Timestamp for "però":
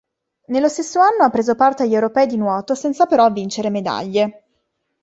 3.05-3.31